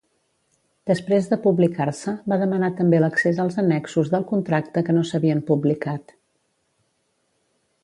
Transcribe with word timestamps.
Després 0.91 1.27
de 1.33 1.37
publicar-se, 1.43 2.13
va 2.33 2.39
demanar 2.45 2.69
també 2.79 3.03
l'accés 3.03 3.43
als 3.45 3.59
annexos 3.65 4.11
del 4.15 4.27
contracte 4.33 4.85
que 4.89 4.97
no 4.99 5.07
s'havien 5.11 5.45
publicat. 5.53 6.19